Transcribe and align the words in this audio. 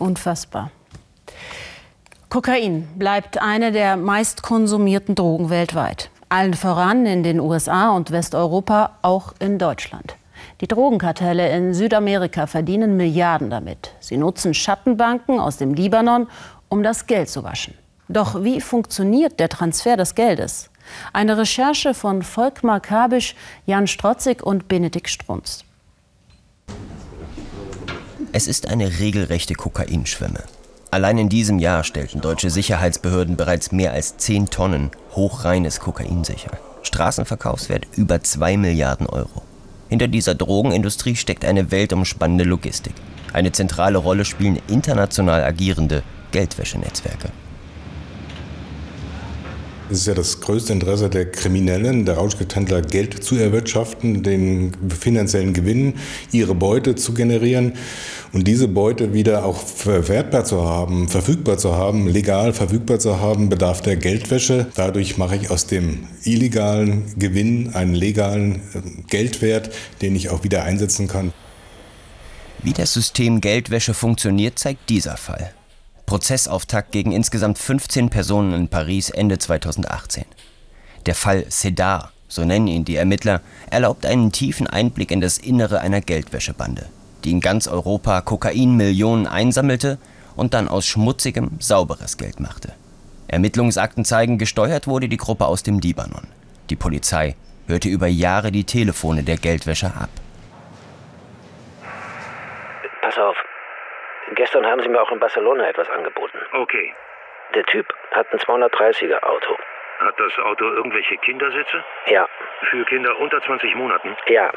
Unfassbar. 0.00 0.70
Kokain 2.30 2.88
bleibt 2.96 3.40
eine 3.40 3.70
der 3.70 3.96
meistkonsumierten 3.96 5.14
Drogen 5.14 5.50
weltweit. 5.50 6.10
Allen 6.28 6.54
voran 6.54 7.06
in 7.06 7.22
den 7.22 7.38
USA 7.38 7.90
und 7.90 8.10
Westeuropa, 8.10 8.98
auch 9.02 9.34
in 9.40 9.58
Deutschland. 9.58 10.16
Die 10.60 10.68
Drogenkartelle 10.68 11.50
in 11.50 11.74
Südamerika 11.74 12.46
verdienen 12.46 12.96
Milliarden 12.96 13.50
damit. 13.50 13.92
Sie 14.00 14.16
nutzen 14.16 14.54
Schattenbanken 14.54 15.38
aus 15.38 15.58
dem 15.58 15.74
Libanon, 15.74 16.28
um 16.68 16.82
das 16.82 17.06
Geld 17.06 17.28
zu 17.28 17.44
waschen. 17.44 17.74
Doch 18.08 18.42
wie 18.42 18.60
funktioniert 18.60 19.38
der 19.38 19.50
Transfer 19.50 19.96
des 19.96 20.14
Geldes? 20.14 20.70
Eine 21.12 21.36
Recherche 21.36 21.92
von 21.92 22.22
Volkmar 22.22 22.80
Kabisch, 22.80 23.34
Jan 23.66 23.86
Strotzig 23.86 24.42
und 24.42 24.66
Benedikt 24.66 25.10
Strunz. 25.10 25.64
Es 28.32 28.46
ist 28.46 28.68
eine 28.68 29.00
regelrechte 29.00 29.54
Kokainschwemme. 29.54 30.44
Allein 30.92 31.18
in 31.18 31.28
diesem 31.28 31.58
Jahr 31.58 31.82
stellten 31.82 32.20
deutsche 32.20 32.48
Sicherheitsbehörden 32.48 33.36
bereits 33.36 33.72
mehr 33.72 33.92
als 33.92 34.18
10 34.18 34.50
Tonnen 34.50 34.92
hochreines 35.16 35.80
Kokain 35.80 36.22
sicher. 36.22 36.52
Straßenverkaufswert 36.82 37.88
über 37.96 38.22
2 38.22 38.56
Milliarden 38.56 39.08
Euro. 39.08 39.42
Hinter 39.88 40.06
dieser 40.06 40.36
Drogenindustrie 40.36 41.16
steckt 41.16 41.44
eine 41.44 41.72
weltumspannende 41.72 42.44
Logistik. 42.44 42.94
Eine 43.32 43.50
zentrale 43.50 43.98
Rolle 43.98 44.24
spielen 44.24 44.60
international 44.68 45.42
agierende 45.42 46.04
Geldwäschenetzwerke. 46.30 47.30
Es 49.90 50.02
ist 50.02 50.06
ja 50.06 50.14
das 50.14 50.40
größte 50.40 50.72
Interesse 50.72 51.10
der 51.10 51.32
Kriminellen, 51.32 52.04
der 52.04 52.14
Rauschgifthändler, 52.14 52.80
Geld 52.80 53.24
zu 53.24 53.34
erwirtschaften, 53.34 54.22
den 54.22 54.72
finanziellen 54.88 55.52
Gewinn, 55.52 55.94
ihre 56.30 56.54
Beute 56.54 56.94
zu 56.94 57.12
generieren 57.12 57.72
und 58.32 58.46
diese 58.46 58.68
Beute 58.68 59.12
wieder 59.12 59.44
auch 59.44 59.58
verwertbar 59.58 60.44
zu 60.44 60.62
haben, 60.62 61.08
verfügbar 61.08 61.58
zu 61.58 61.74
haben, 61.74 62.06
legal 62.06 62.52
verfügbar 62.52 63.00
zu 63.00 63.18
haben, 63.18 63.48
bedarf 63.48 63.80
der 63.82 63.96
Geldwäsche. 63.96 64.68
Dadurch 64.76 65.18
mache 65.18 65.34
ich 65.34 65.50
aus 65.50 65.66
dem 65.66 66.06
illegalen 66.22 67.18
Gewinn 67.18 67.74
einen 67.74 67.94
legalen 67.94 68.56
äh, 68.74 68.82
Geldwert, 69.08 69.70
den 70.02 70.14
ich 70.14 70.28
auch 70.28 70.44
wieder 70.44 70.62
einsetzen 70.62 71.08
kann. 71.08 71.32
Wie 72.62 72.72
das 72.72 72.92
System 72.92 73.40
Geldwäsche 73.40 73.94
funktioniert, 73.94 74.56
zeigt 74.56 74.88
dieser 74.88 75.16
Fall. 75.16 75.52
Prozessauftakt 76.10 76.90
gegen 76.90 77.12
insgesamt 77.12 77.56
15 77.56 78.10
Personen 78.10 78.52
in 78.52 78.66
Paris 78.66 79.10
Ende 79.10 79.38
2018. 79.38 80.24
Der 81.06 81.14
Fall 81.14 81.48
Cedar, 81.48 82.10
so 82.26 82.44
nennen 82.44 82.66
ihn 82.66 82.84
die 82.84 82.96
Ermittler, 82.96 83.42
erlaubt 83.70 84.04
einen 84.04 84.32
tiefen 84.32 84.66
Einblick 84.66 85.12
in 85.12 85.20
das 85.20 85.38
Innere 85.38 85.78
einer 85.78 86.00
Geldwäschebande, 86.00 86.86
die 87.22 87.30
in 87.30 87.40
ganz 87.40 87.68
Europa 87.68 88.22
Kokainmillionen 88.22 89.28
einsammelte 89.28 89.98
und 90.34 90.52
dann 90.52 90.66
aus 90.66 90.84
schmutzigem 90.84 91.52
sauberes 91.60 92.16
Geld 92.16 92.40
machte. 92.40 92.72
Ermittlungsakten 93.28 94.04
zeigen, 94.04 94.36
gesteuert 94.36 94.88
wurde 94.88 95.08
die 95.08 95.16
Gruppe 95.16 95.46
aus 95.46 95.62
dem 95.62 95.78
Libanon. 95.78 96.26
Die 96.70 96.76
Polizei 96.76 97.36
hörte 97.68 97.88
über 97.88 98.08
Jahre 98.08 98.50
die 98.50 98.64
Telefone 98.64 99.22
der 99.22 99.36
Geldwäscher 99.36 99.94
ab. 99.96 100.10
Pass 103.00 103.14
auf, 103.16 103.36
Gestern 104.36 104.64
haben 104.64 104.82
sie 104.82 104.88
mir 104.88 105.02
auch 105.02 105.10
in 105.10 105.18
Barcelona 105.18 105.68
etwas 105.68 105.88
angeboten. 105.90 106.38
Okay. 106.52 106.94
Der 107.54 107.64
Typ 107.64 107.86
hat 108.12 108.26
ein 108.32 108.38
230er 108.38 109.22
Auto. 109.24 109.56
Hat 109.98 110.14
das 110.18 110.32
Auto 110.44 110.64
irgendwelche 110.64 111.16
Kindersitze? 111.18 111.84
Ja. 112.06 112.26
Für 112.70 112.84
Kinder 112.84 113.18
unter 113.18 113.42
20 113.42 113.74
Monaten? 113.74 114.16
Ja. 114.28 114.50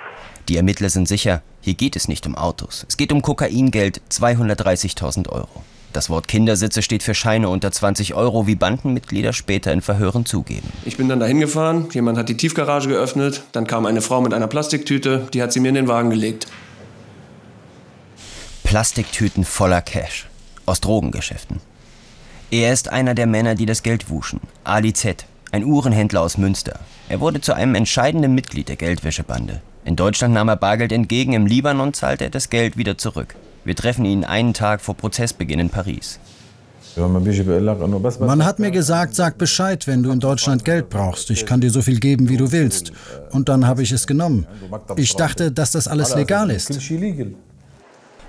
Die 0.48 0.58
Ermittler 0.58 0.90
sind 0.90 1.08
sicher, 1.08 1.42
hier 1.62 1.74
geht 1.74 1.96
es 1.96 2.08
nicht 2.08 2.26
um 2.28 2.36
Autos. 2.36 2.86
Es 2.88 2.98
geht 2.98 3.12
um 3.12 3.22
Kokaingeld 3.22 4.00
230.000 4.10 5.30
Euro. 5.30 5.64
Das 5.92 6.10
Wort 6.10 6.28
Kindersitze 6.28 6.82
steht 6.82 7.04
für 7.04 7.14
Scheine 7.14 7.50
unter 7.50 7.72
20 7.72 8.16
Euro, 8.16 8.48
wie 8.48 8.56
Bandenmitglieder 8.56 9.32
später 9.32 9.72
in 9.72 9.82
Verhören 9.82 10.26
zugeben. 10.26 10.72
Ich 10.86 10.98
bin 10.98 11.08
dann 11.08 11.20
dahin 11.20 11.40
gefahren, 11.40 11.90
jemand 11.92 12.18
hat 12.18 12.30
die 12.30 12.38
Tiefgarage 12.38 12.88
geöffnet, 12.88 13.44
dann 13.52 13.68
kam 13.68 13.86
eine 13.86 14.02
Frau 14.02 14.22
mit 14.22 14.34
einer 14.34 14.48
Plastiktüte, 14.48 15.28
die 15.34 15.42
hat 15.44 15.52
sie 15.54 15.60
mir 15.60 15.70
in 15.70 15.76
den 15.76 15.88
Wagen 15.88 16.10
gelegt. 16.10 16.48
Plastiktüten 18.74 19.44
voller 19.44 19.84
Cash. 19.84 20.28
Aus 20.66 20.82
Drogengeschäften. 20.82 21.60
Er 22.50 22.74
ist 22.74 22.90
einer 22.90 23.14
der 23.14 23.28
Männer, 23.28 23.54
die 23.54 23.68
das 23.68 23.84
Geld 23.84 24.10
wuschen. 24.10 24.40
Ali 24.64 24.94
Z., 24.94 25.26
ein 25.52 25.64
Uhrenhändler 25.64 26.22
aus 26.22 26.40
Münster. 26.40 26.80
Er 27.08 27.20
wurde 27.20 27.40
zu 27.40 27.54
einem 27.54 27.76
entscheidenden 27.76 28.34
Mitglied 28.34 28.70
der 28.70 28.76
Geldwäschebande. 28.76 29.62
In 29.86 29.96
Deutschland 29.96 30.34
nahm 30.34 30.50
er 30.50 30.56
Bargeld 30.56 30.92
entgegen, 30.92 31.34
im 31.34 31.46
Libanon 31.46 31.94
zahlte 31.94 32.24
er 32.24 32.30
das 32.32 32.50
Geld 32.50 32.76
wieder 32.76 32.98
zurück. 32.98 33.36
Wir 33.64 33.76
treffen 33.76 34.06
ihn 34.06 34.24
einen 34.24 34.56
Tag 34.56 34.82
vor 34.82 34.98
Prozessbeginn 34.98 35.60
in 35.60 35.70
Paris. 35.70 36.20
Man 36.96 38.44
hat 38.44 38.58
mir 38.58 38.72
gesagt, 38.72 39.14
sag 39.14 39.38
Bescheid, 39.38 39.86
wenn 39.86 40.02
du 40.02 40.10
in 40.10 40.20
Deutschland 40.20 40.66
Geld 40.66 40.90
brauchst. 40.90 41.30
Ich 41.30 41.46
kann 41.46 41.62
dir 41.62 41.70
so 41.70 41.84
viel 41.84 42.00
geben, 42.00 42.28
wie 42.28 42.38
du 42.38 42.52
willst. 42.52 42.92
Und 43.30 43.50
dann 43.50 43.68
habe 43.68 43.84
ich 43.84 43.92
es 43.92 44.08
genommen. 44.08 44.48
Ich 44.96 45.16
dachte, 45.16 45.52
dass 45.52 45.70
das 45.70 45.88
alles 45.88 46.16
legal 46.16 46.50
ist. 46.50 46.72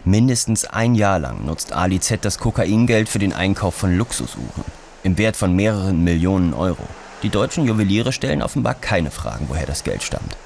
Mindestens 0.04 0.66
ein 0.66 0.94
Jahr 0.94 1.18
lang 1.18 1.46
nutzt 1.46 1.72
Ali 1.72 1.98
Z 1.98 2.24
das 2.24 2.38
Kokaingeld 2.38 3.08
für 3.08 3.18
den 3.18 3.32
Einkauf 3.32 3.74
von 3.74 3.96
Luxusuhren 3.96 4.64
im 5.02 5.18
Wert 5.18 5.36
von 5.36 5.54
mehreren 5.54 6.02
Millionen 6.02 6.54
Euro. 6.54 6.82
Die 7.22 7.28
deutschen 7.30 7.66
Juweliere 7.66 8.12
stellen 8.12 8.42
offenbar 8.42 8.74
keine 8.74 9.10
Fragen, 9.10 9.46
woher 9.48 9.66
das 9.66 9.84
Geld 9.84 10.02
stammt. 10.02 10.36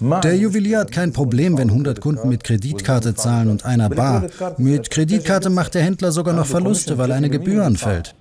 Der 0.00 0.36
Juwelier 0.36 0.80
hat 0.80 0.92
kein 0.92 1.12
Problem, 1.12 1.56
wenn 1.58 1.70
100 1.70 2.00
Kunden 2.00 2.28
mit 2.28 2.42
Kreditkarte 2.42 3.14
zahlen 3.14 3.48
und 3.48 3.64
einer 3.64 3.88
bar. 3.88 4.26
Mit 4.58 4.90
Kreditkarte 4.90 5.48
macht 5.48 5.74
der 5.74 5.82
Händler 5.82 6.10
sogar 6.10 6.34
noch 6.34 6.46
Verluste, 6.46 6.98
weil 6.98 7.12
eine 7.12 7.30
Gebühr 7.30 7.64
anfällt. 7.64 8.14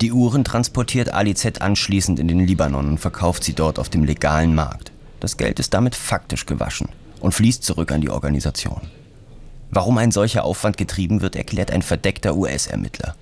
Die 0.00 0.12
Uhren 0.12 0.42
transportiert 0.42 1.12
Ali 1.12 1.34
Z 1.34 1.62
anschließend 1.62 2.18
in 2.18 2.26
den 2.26 2.40
Libanon 2.46 2.88
und 2.90 2.98
verkauft 2.98 3.44
sie 3.44 3.54
dort 3.54 3.78
auf 3.78 3.88
dem 3.88 4.02
legalen 4.02 4.54
Markt. 4.54 4.90
Das 5.20 5.36
Geld 5.36 5.60
ist 5.60 5.74
damit 5.74 5.94
faktisch 5.94 6.46
gewaschen 6.46 6.88
und 7.20 7.32
fließt 7.32 7.62
zurück 7.62 7.92
an 7.92 8.00
die 8.00 8.10
Organisation. 8.10 8.82
Warum 9.74 9.96
ein 9.96 10.12
solcher 10.12 10.44
Aufwand 10.44 10.76
getrieben 10.76 11.22
wird, 11.22 11.34
erklärt 11.34 11.70
ein 11.70 11.80
verdeckter 11.80 12.36
US-Ermittler. 12.36 13.16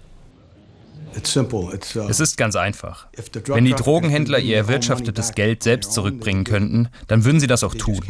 Uh, 1.17 2.09
es 2.09 2.21
ist 2.21 2.37
ganz 2.37 2.55
einfach. 2.57 3.09
Wenn 3.47 3.65
die 3.65 3.75
Drogenhändler 3.75 4.39
ihr 4.39 4.57
erwirtschaftetes 4.57 5.35
Geld 5.35 5.63
selbst 5.63 5.93
zurückbringen 5.93 6.45
könnten, 6.45 6.89
dann 7.09 7.25
würden 7.25 7.41
sie 7.41 7.47
das 7.47 7.65
auch 7.65 7.75
tun. 7.75 8.01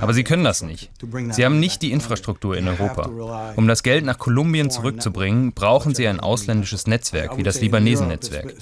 Aber 0.00 0.12
sie 0.12 0.24
können 0.24 0.44
das 0.44 0.62
nicht. 0.62 0.90
Sie 1.30 1.44
haben 1.44 1.60
nicht 1.60 1.82
die 1.82 1.92
Infrastruktur 1.92 2.56
in 2.56 2.66
Europa. 2.66 3.52
Um 3.56 3.68
das 3.68 3.82
Geld 3.82 4.04
nach 4.04 4.18
Kolumbien 4.18 4.70
zurückzubringen, 4.70 5.52
brauchen 5.52 5.94
sie 5.94 6.08
ein 6.08 6.20
ausländisches 6.20 6.86
Netzwerk, 6.86 7.36
wie 7.36 7.42
das 7.42 7.60
Libanesen-Netzwerk. 7.60 8.54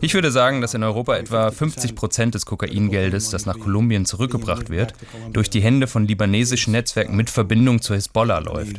Ich 0.00 0.14
würde 0.14 0.30
sagen, 0.30 0.60
dass 0.60 0.74
in 0.74 0.82
Europa 0.82 1.16
etwa 1.16 1.50
50 1.50 1.94
Prozent 1.94 2.34
des 2.34 2.46
Kokaingeldes, 2.46 3.30
das 3.30 3.46
nach 3.46 3.58
Kolumbien 3.58 4.06
zurückgebracht 4.06 4.70
wird, 4.70 4.94
durch 5.32 5.50
die 5.50 5.60
Hände 5.60 5.86
von 5.86 6.06
libanesischen 6.06 6.72
Netzwerken 6.72 7.16
mit 7.16 7.28
Verbindung 7.28 7.82
zur 7.82 7.96
Hisbollah 7.96 8.38
läuft. 8.38 8.76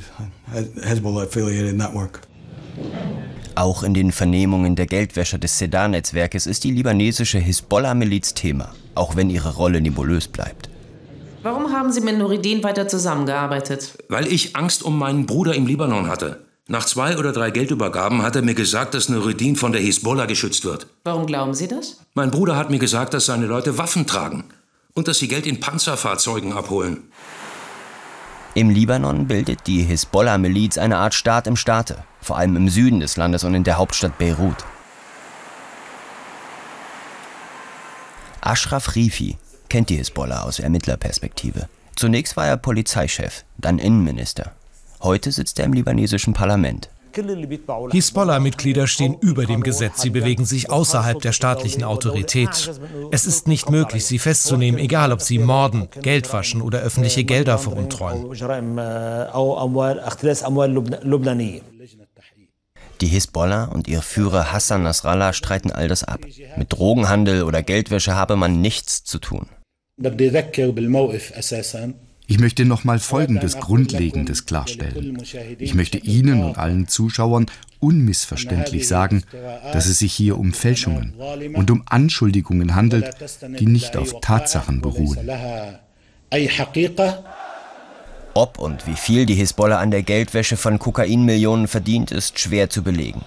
Auch 3.56 3.84
in 3.84 3.94
den 3.94 4.12
Vernehmungen 4.12 4.76
der 4.76 4.88
Geldwäscher 4.88 5.38
des 5.38 5.60
Sedan-Netzwerkes 5.60 6.48
ist 6.48 6.64
die 6.64 6.72
libanesische 6.72 7.38
Hisbollah-Miliz 7.38 8.34
Thema, 8.34 8.74
auch 8.96 9.16
wenn 9.16 9.30
ihre 9.30 9.54
Rolle 9.56 9.80
nebulös 9.80 10.28
bleibt. 10.28 10.70
Warum 11.44 11.72
haben 11.72 11.92
Sie 11.92 12.02
mit 12.02 12.18
Nuridin 12.18 12.64
weiter 12.64 12.88
zusammengearbeitet? 12.88 13.98
Weil 14.10 14.28
ich 14.28 14.56
Angst 14.56 14.82
um 14.82 14.98
meinen 14.98 15.26
Bruder 15.26 15.54
im 15.54 15.68
Libanon 15.68 16.08
hatte. 16.08 16.40
Nach 16.68 16.86
zwei 16.86 17.18
oder 17.18 17.34
drei 17.34 17.52
Geldübergaben 17.52 18.24
hat 18.24 18.38
er 18.38 18.42
mir 18.42 18.56
gesagt, 18.56 18.94
dass 18.94 19.10
Nuridin 19.10 19.56
von 19.56 19.74
der 19.74 19.82
Hisbollah 19.82 20.26
geschützt 20.26 20.64
wird. 20.64 20.88
Warum 21.04 21.26
glauben 21.28 21.54
Sie 21.54 21.68
das? 21.68 21.98
Mein 22.14 22.32
Bruder 22.32 22.56
hat 22.56 22.70
mir 22.70 22.80
gesagt, 22.80 23.14
dass 23.14 23.26
seine 23.26 23.46
Leute 23.46 23.78
Waffen 23.78 24.08
tragen 24.08 24.46
und 24.94 25.08
dass 25.08 25.20
sie 25.20 25.28
Geld 25.28 25.46
in 25.46 25.60
Panzerfahrzeugen 25.60 26.54
abholen. 26.54 27.12
Im 28.56 28.70
Libanon 28.70 29.26
bildet 29.26 29.66
die 29.66 29.82
Hisbollah-Miliz 29.82 30.78
eine 30.78 30.98
Art 30.98 31.16
Staat 31.16 31.48
im 31.48 31.56
Staate, 31.56 32.04
vor 32.22 32.38
allem 32.38 32.56
im 32.56 32.70
Süden 32.70 33.00
des 33.00 33.18
Landes 33.18 33.44
und 33.44 33.56
in 33.56 33.64
der 33.64 33.78
Hauptstadt 33.78 34.20
Beirut. 34.20 34.58
Ashraf 38.42 38.96
Rifi 38.96 39.38
kennt 39.70 39.90
die 39.90 39.96
Hisbollah 39.96 40.44
aus 40.44 40.60
Ermittlerperspektive. 40.60 41.68
Zunächst 41.96 42.38
war 42.38 42.46
er 42.46 42.58
Polizeichef, 42.58 43.44
dann 43.58 43.80
Innenminister. 43.80 44.52
Heute 45.02 45.32
sitzt 45.32 45.58
er 45.58 45.66
im 45.66 45.74
libanesischen 45.74 46.36
Parlament. 46.36 46.90
Hisbollah-Mitglieder 47.92 48.88
stehen 48.88 49.18
über 49.20 49.46
dem 49.46 49.64
Gesetz. 49.64 50.02
Sie 50.02 50.10
bewegen 50.10 50.46
sich 50.46 50.70
außerhalb 50.70 51.22
der 51.22 51.32
staatlichen 51.32 51.84
Autorität. 51.84 52.72
Es 53.12 53.26
ist 53.26 53.48
nicht 53.48 53.70
möglich, 53.70 54.06
sie 54.06 54.20
festzunehmen, 54.20 54.80
egal 54.80 55.12
ob 55.12 55.22
sie 55.22 55.40
morden, 55.40 55.90
Geld 56.02 56.32
waschen 56.34 56.62
oder 56.62 56.80
öffentliche 56.80 57.24
Gelder 57.24 57.58
veruntreuen. 57.58 58.26
Die 63.02 63.08
Hisbollah 63.08 63.66
und 63.66 63.88
ihr 63.88 64.02
Führer 64.02 64.54
Hassan 64.54 64.84
Nasrallah 64.84 65.34
streiten 65.34 65.72
all 65.72 65.88
das 65.88 66.04
ab. 66.04 66.22
Mit 66.58 66.72
Drogenhandel 66.72 67.44
oder 67.44 67.62
Geldwäsche 67.64 68.16
habe 68.16 68.36
man 68.36 68.62
nichts 68.62 69.04
zu 69.04 69.20
tun. 69.20 69.48
Ich 72.28 72.40
möchte 72.40 72.66
nochmal 72.66 73.00
Folgendes 73.00 73.58
Grundlegendes 73.58 74.46
klarstellen. 74.46 75.22
Ich 75.60 75.74
möchte 75.74 75.98
Ihnen 75.98 76.44
und 76.44 76.58
allen 76.58 76.88
Zuschauern 76.88 77.48
unmissverständlich 77.80 78.88
sagen, 78.88 79.24
dass 79.74 79.88
es 79.88 80.00
sich 80.00 80.14
hier 80.14 80.38
um 80.38 80.54
Fälschungen 80.54 81.14
und 81.54 81.70
um 81.70 81.84
Anschuldigungen 81.86 82.76
handelt, 82.76 83.14
die 83.60 83.66
nicht 83.66 83.98
auf 83.98 84.22
Tatsachen 84.22 84.82
beruhen. 84.82 85.30
Ob 88.36 88.58
und 88.58 88.88
wie 88.88 88.96
viel 88.96 89.26
die 89.26 89.36
Hisbollah 89.36 89.78
an 89.78 89.92
der 89.92 90.02
Geldwäsche 90.02 90.58
von 90.58 90.80
Kokainmillionen 90.80 91.68
verdient, 91.68 92.12
ist 92.12 92.40
schwer 92.40 92.70
zu 92.70 92.82
belegen. 92.82 93.22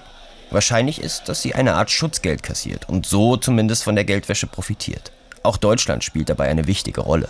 Wahrscheinlich 0.51 1.01
ist, 1.01 1.29
dass 1.29 1.43
sie 1.43 1.55
eine 1.55 1.75
Art 1.75 1.91
Schutzgeld 1.91 2.43
kassiert 2.43 2.89
und 2.89 3.07
so 3.07 3.37
zumindest 3.37 3.85
von 3.85 3.95
der 3.95 4.05
Geldwäsche 4.05 4.47
profitiert. 4.47 5.13
Auch 5.43 5.59
Deutschland 5.59 6.03
spielt 6.03 6.29
dabei 6.29 6.49
eine 6.49 6.67
wichtige 6.67 7.03
Rolle. 7.03 7.29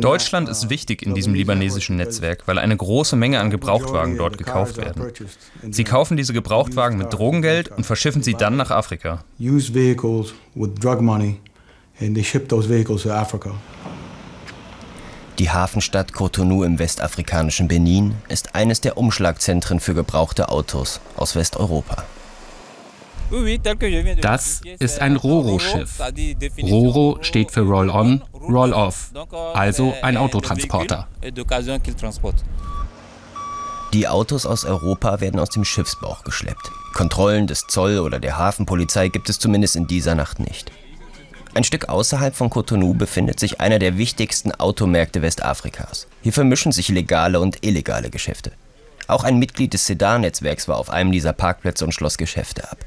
Deutschland 0.00 0.48
ist 0.48 0.70
wichtig 0.70 1.02
in 1.02 1.14
diesem 1.14 1.34
libanesischen 1.34 1.96
Netzwerk, 1.96 2.46
weil 2.46 2.58
eine 2.58 2.76
große 2.76 3.16
Menge 3.16 3.40
an 3.40 3.50
Gebrauchtwagen 3.50 4.16
dort 4.16 4.38
gekauft 4.38 4.76
werden. 4.76 5.12
Sie 5.70 5.84
kaufen 5.84 6.16
diese 6.16 6.32
Gebrauchtwagen 6.32 6.98
mit 6.98 7.12
Drogengeld 7.12 7.68
und 7.68 7.84
verschiffen 7.84 8.22
sie 8.22 8.34
dann 8.34 8.56
nach 8.56 8.70
Afrika. 8.70 9.24
Die 15.38 15.50
Hafenstadt 15.50 16.12
Cotonou 16.12 16.64
im 16.64 16.78
westafrikanischen 16.78 17.68
Benin 17.68 18.14
ist 18.28 18.54
eines 18.54 18.82
der 18.82 18.98
Umschlagzentren 18.98 19.80
für 19.80 19.94
gebrauchte 19.94 20.50
Autos 20.50 21.00
aus 21.16 21.34
Westeuropa. 21.34 22.04
Das 24.20 24.60
ist 24.78 25.00
ein 25.00 25.16
Roro-Schiff. 25.16 26.00
Roro 26.62 27.18
steht 27.22 27.50
für 27.50 27.60
Roll-on, 27.60 28.22
Roll-off, 28.34 29.12
also 29.54 29.94
ein 30.02 30.16
Autotransporter. 30.16 31.06
Die 33.92 34.06
Autos 34.08 34.46
aus 34.46 34.64
Europa 34.64 35.20
werden 35.20 35.40
aus 35.40 35.50
dem 35.50 35.64
Schiffsbauch 35.64 36.22
geschleppt. 36.24 36.70
Kontrollen 36.94 37.46
des 37.46 37.66
Zoll 37.68 37.98
oder 37.98 38.18
der 38.18 38.38
Hafenpolizei 38.38 39.08
gibt 39.08 39.28
es 39.28 39.38
zumindest 39.38 39.76
in 39.76 39.86
dieser 39.86 40.14
Nacht 40.14 40.38
nicht. 40.40 40.70
Ein 41.54 41.64
Stück 41.64 41.88
außerhalb 41.88 42.34
von 42.34 42.50
Cotonou 42.50 42.94
befindet 42.94 43.40
sich 43.40 43.60
einer 43.60 43.80
der 43.80 43.98
wichtigsten 43.98 44.52
Automärkte 44.52 45.22
Westafrikas. 45.22 46.06
Hier 46.22 46.32
vermischen 46.32 46.70
sich 46.70 46.88
legale 46.88 47.40
und 47.40 47.64
illegale 47.64 48.10
Geschäfte. 48.10 48.52
Auch 49.08 49.24
ein 49.24 49.38
Mitglied 49.38 49.72
des 49.72 49.86
Sedan-Netzwerks 49.86 50.68
war 50.68 50.78
auf 50.78 50.90
einem 50.90 51.10
dieser 51.10 51.32
Parkplätze 51.32 51.84
und 51.84 51.92
schloss 51.92 52.16
Geschäfte 52.16 52.70
ab. 52.70 52.78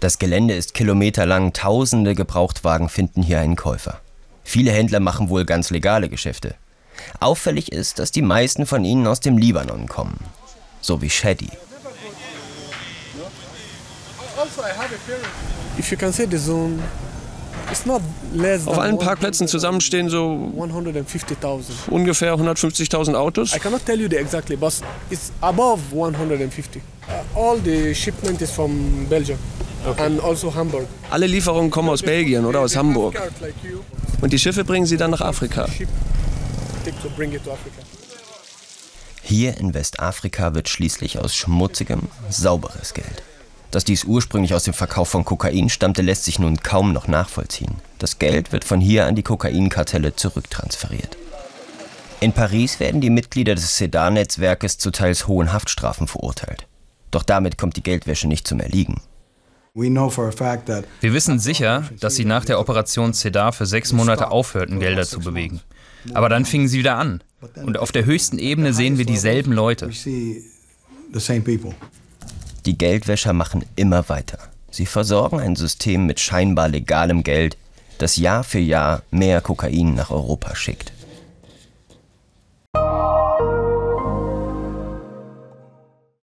Das 0.00 0.18
Gelände 0.18 0.54
ist 0.54 0.72
kilometerlang, 0.72 1.52
tausende 1.52 2.14
Gebrauchtwagen 2.14 2.88
finden 2.88 3.22
hier 3.22 3.38
einen 3.38 3.54
Käufer. 3.54 4.00
Viele 4.42 4.72
Händler 4.72 4.98
machen 4.98 5.28
wohl 5.28 5.44
ganz 5.44 5.68
legale 5.68 6.08
Geschäfte. 6.08 6.54
Auffällig 7.20 7.70
ist, 7.70 7.98
dass 7.98 8.10
die 8.10 8.22
meisten 8.22 8.64
von 8.64 8.86
ihnen 8.86 9.06
aus 9.06 9.20
dem 9.20 9.36
Libanon 9.36 9.88
kommen. 9.88 10.18
So 10.80 11.02
wie 11.02 11.10
Shadi. 11.10 11.50
Auf 18.64 18.78
allen 18.78 18.98
Parkplätzen 18.98 19.48
zusammen 19.48 19.82
stehen 19.82 20.08
so 20.08 20.50
ungefähr 21.90 22.34
150.000 22.34 23.14
Autos. 23.14 23.54
I 23.54 23.58
cannot 23.58 23.84
tell 23.84 24.00
you 24.00 24.08
the 24.08 24.16
exactly, 24.16 24.56
but 24.56 24.72
it's 25.10 25.30
above 25.42 25.80
150. 25.92 26.80
Uh, 26.80 27.38
all 27.38 27.58
the 27.62 27.94
shipment 27.94 28.40
is 28.40 28.50
from 28.50 29.06
Belgium. 29.10 29.38
Also 29.84 30.52
Alle 31.10 31.26
Lieferungen 31.26 31.70
kommen 31.70 31.88
aus 31.88 32.02
Belgien 32.02 32.44
oder 32.44 32.60
aus 32.60 32.76
Hamburg. 32.76 33.20
Und 34.20 34.32
die 34.32 34.38
Schiffe 34.38 34.64
bringen 34.64 34.86
sie 34.86 34.96
dann 34.96 35.10
nach 35.10 35.20
Afrika. 35.20 35.66
Hier 39.22 39.56
in 39.58 39.74
Westafrika 39.74 40.54
wird 40.54 40.68
schließlich 40.68 41.18
aus 41.18 41.34
schmutzigem, 41.34 42.02
sauberes 42.28 42.94
Geld. 42.94 43.22
Dass 43.70 43.84
dies 43.84 44.04
ursprünglich 44.04 44.54
aus 44.54 44.64
dem 44.64 44.74
Verkauf 44.74 45.08
von 45.08 45.24
Kokain 45.24 45.68
stammte, 45.68 46.02
lässt 46.02 46.24
sich 46.24 46.38
nun 46.40 46.60
kaum 46.62 46.92
noch 46.92 47.06
nachvollziehen. 47.06 47.76
Das 47.98 48.18
Geld 48.18 48.50
wird 48.52 48.64
von 48.64 48.80
hier 48.80 49.06
an 49.06 49.14
die 49.14 49.22
Kokainkartelle 49.22 50.16
zurücktransferiert. 50.16 51.16
In 52.18 52.32
Paris 52.32 52.80
werden 52.80 53.00
die 53.00 53.10
Mitglieder 53.10 53.54
des 53.54 53.76
Sedan-Netzwerkes 53.76 54.78
zu 54.78 54.90
teils 54.90 55.28
hohen 55.28 55.52
Haftstrafen 55.52 56.08
verurteilt. 56.08 56.66
Doch 57.10 57.22
damit 57.22 57.56
kommt 57.56 57.76
die 57.76 57.82
Geldwäsche 57.82 58.28
nicht 58.28 58.46
zum 58.46 58.60
Erliegen. 58.60 59.00
Wir 61.00 61.12
wissen 61.12 61.38
sicher, 61.38 61.84
dass 62.00 62.16
sie 62.16 62.24
nach 62.24 62.44
der 62.44 62.58
Operation 62.58 63.14
Cedar 63.14 63.52
für 63.52 63.66
sechs 63.66 63.92
Monate 63.92 64.30
aufhörten, 64.30 64.80
Gelder 64.80 65.04
zu 65.04 65.20
bewegen. 65.20 65.60
Aber 66.12 66.28
dann 66.28 66.44
fingen 66.44 66.68
sie 66.68 66.78
wieder 66.78 66.96
an. 66.96 67.22
Und 67.64 67.78
auf 67.78 67.92
der 67.92 68.04
höchsten 68.04 68.38
Ebene 68.38 68.72
sehen 68.72 68.98
wir 68.98 69.06
dieselben 69.06 69.52
Leute. 69.52 69.90
Die 72.66 72.78
Geldwäscher 72.78 73.32
machen 73.32 73.64
immer 73.76 74.08
weiter. 74.08 74.38
Sie 74.70 74.86
versorgen 74.86 75.40
ein 75.40 75.56
System 75.56 76.06
mit 76.06 76.20
scheinbar 76.20 76.68
legalem 76.68 77.22
Geld, 77.22 77.56
das 77.98 78.16
Jahr 78.16 78.44
für 78.44 78.58
Jahr 78.58 79.02
mehr 79.10 79.40
Kokain 79.40 79.94
nach 79.94 80.10
Europa 80.10 80.54
schickt. 80.54 80.92